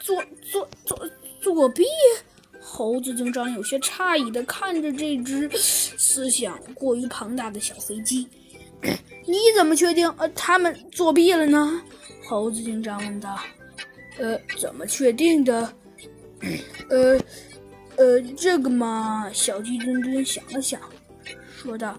[0.00, 0.98] 作作作
[1.40, 1.84] 作弊？
[2.60, 8.26] 猴子警长有些诧异的看着这只思想过于庞大的小飞机。
[9.26, 11.82] 你怎么确定呃他们作弊了呢？
[12.28, 13.38] 猴子警长问道。
[14.18, 15.72] 呃，怎么确定的？
[16.90, 17.18] 呃，
[17.96, 20.80] 呃，这个嘛，小鸡墩墩想了想，
[21.56, 21.98] 说道：“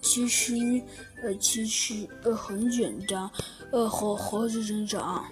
[0.00, 0.54] 其实，
[1.22, 3.28] 呃，其实，呃，很简单。
[3.72, 5.24] 呃，猴猴子警长，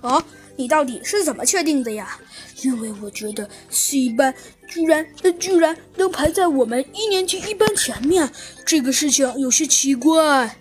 [0.00, 0.22] 哦，
[0.56, 2.18] 你到底是怎么确定的呀？
[2.62, 4.34] 因为我觉得 C 班
[4.68, 5.06] 居然，
[5.38, 8.28] 居然能排在我们一年级一班前面，
[8.66, 10.56] 这个事情有些奇怪。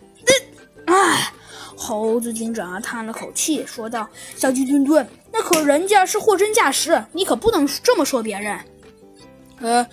[0.86, 1.34] 那唉。”
[1.80, 8.60] 猴子警长叹了口气，说道：“小鸡墩墩，那可人家是货真价实，你可不能这么说别人。
[9.62, 9.88] ”“呃，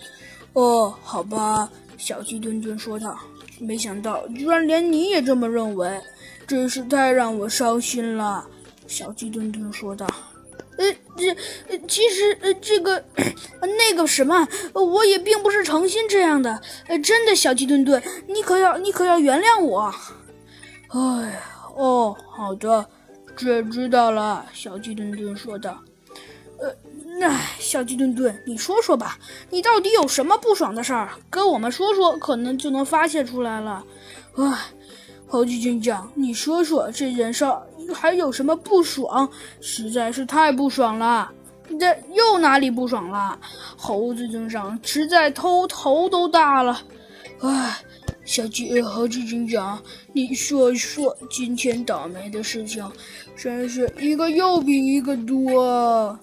[0.55, 3.21] 哦，好吧。”小鸡墩墩说道
[3.61, 6.01] ，“没想到居然连你也这么认为，
[6.47, 8.47] 真是太让我伤心了。”
[8.87, 10.07] 小鸡墩墩说道。
[10.77, 10.85] “呃，
[11.17, 11.31] 这，
[11.69, 13.05] 呃其实，呃，这个，
[13.61, 16.61] 那个什么，我也并不是诚心这样的。
[16.89, 19.95] 呃，真的，小鸡墩墩，你可要，你可要原谅我。
[20.91, 21.43] ”“哎。”
[21.77, 22.89] 哦，好的，
[23.37, 24.47] 这知道了。
[24.53, 25.83] 小鸡墩墩说道
[26.61, 26.73] ：“呃，
[27.19, 29.19] 那小鸡墩墩，你说说吧，
[29.51, 31.11] 你到底有什么不爽的事儿？
[31.29, 33.85] 跟我们说说，可能就能发泄出来了。”
[34.39, 34.59] 唉，
[35.35, 37.45] 猴子警长，你说说这件事
[37.93, 39.29] 还有什么不爽？
[39.61, 41.29] 实在是太不爽了。
[41.77, 43.37] 这又哪里不爽了？
[43.77, 46.81] 猴子警长实在头头都大了。
[47.41, 47.81] 唉。
[48.25, 49.83] 小鸡猴子警长，
[50.13, 52.89] 你说说今天倒霉的事情，
[53.37, 56.17] 真是一个又比一个多。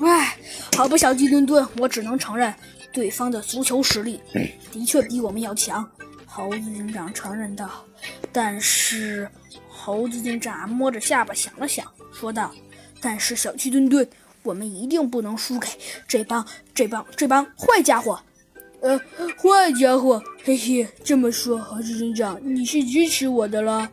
[0.00, 0.36] 唉，
[0.76, 2.54] 好吧，小鸡墩墩，我只能承认
[2.92, 4.20] 对方的足球实力
[4.70, 5.88] 的确比我们要强。
[6.34, 7.68] 猴子警长承认道。
[8.32, 9.28] 但是，
[9.68, 12.50] 猴子警长摸着下巴想了想，说道
[13.02, 14.08] ：“但是小鸡墩墩，
[14.42, 15.68] 我们一定不能输给
[16.08, 18.18] 这帮、这帮、这帮坏家伙。”
[18.80, 18.98] 呃，
[19.36, 23.88] 坏家伙，嘿嘿，这么说，猴子警长，你是支持我的了？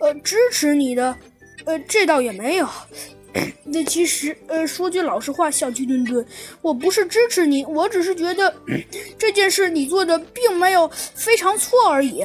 [0.00, 1.16] 呃，支持你的？
[1.64, 2.68] 呃，这倒也没有。
[3.64, 6.24] 那其实，呃，说句老实话，小鸡墩墩，
[6.62, 8.54] 我不是支持你，我只是觉得
[9.18, 12.24] 这件事你做的并没有非常错而已。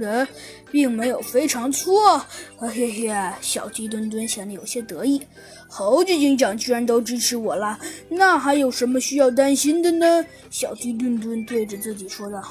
[0.00, 0.28] 呃，
[0.70, 2.18] 并没有非常错。
[2.58, 5.22] 嘿嘿，小鸡墩墩显得有些得意。
[5.68, 7.78] 猴子警长居然都支持我了，
[8.10, 10.24] 那还有什么需要担心的呢？
[10.50, 12.42] 小鸡墩墩对着自己说道：“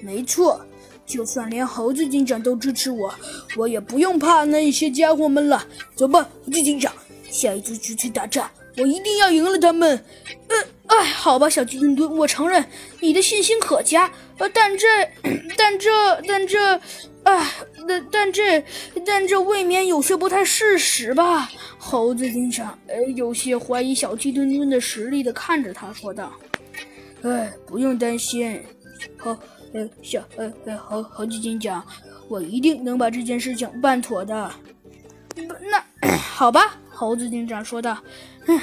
[0.00, 0.64] 没错，
[1.10, 3.12] 就算连猴子警长都支持我，
[3.56, 5.66] 我也不用怕那些家伙们了。
[5.96, 6.92] 走吧，猴子警长，
[7.28, 10.04] 下一次去去打仗，我一定要赢了他们。”
[10.46, 10.56] 呃，
[10.86, 12.64] 哎，好吧，小鸡墩墩，我承认
[13.00, 14.10] 你的信心可嘉。
[14.38, 14.86] 呃，但这，
[15.58, 15.90] 但这，
[16.28, 16.80] 但这，
[17.24, 17.50] 哎，
[17.88, 18.64] 但但这，
[19.04, 21.50] 但这未免有些不太事实吧？
[21.76, 26.32] 猴子警长，呃，有些怀疑小鸡墩墩的实力的看着他说道
[27.22, 28.62] ：“哎，不用担心，
[29.18, 29.36] 好，
[29.72, 31.84] 呃，小，呃，呃，猴猴子警长，
[32.28, 34.50] 我一定能把这件事情办妥的。”，
[35.36, 37.96] 那好吧，猴子警长说道
[38.46, 38.60] ：“嗯，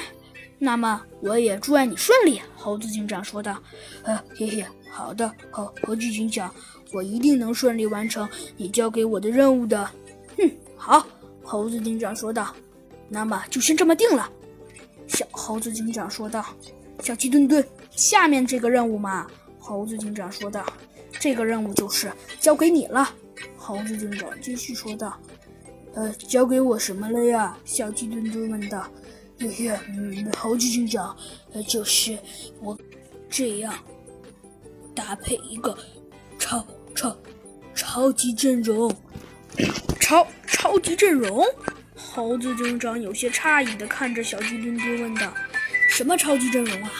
[0.58, 3.60] 那么我也祝愿你顺利。”猴子警长说道
[4.04, 6.52] ：“呃，嘿嘿。”好的，猴猴子警长，
[6.92, 9.88] 我一定能顺利完成你交给我的任务的。
[10.36, 11.06] 哼，好，
[11.42, 12.54] 猴子警长说道。
[13.08, 14.28] 那么就先这么定了。
[15.06, 16.44] 小猴子警长说道。
[17.00, 19.26] 小鸡墩墩，下面这个任务嘛，
[19.58, 20.64] 猴子警长说道。
[21.12, 23.14] 这个任务就是交给你了。
[23.56, 25.20] 猴子警长继续说道。
[25.94, 27.56] 呃，交给我什么了呀？
[27.64, 28.88] 小鸡墩墩问道。
[29.40, 31.16] 嘿嘿，嗯，猴子警长，
[31.52, 32.18] 呃，就是
[32.60, 32.78] 我
[33.28, 33.74] 这样。
[34.94, 35.76] 搭配一个
[36.38, 36.64] 超
[36.94, 37.16] 超
[37.74, 38.92] 超级阵容，
[40.00, 41.44] 超超级阵容。
[41.94, 45.32] 猴子警长有些诧异的看着小鸡墩墩问道
[45.88, 46.92] ：“什么超级阵容啊？”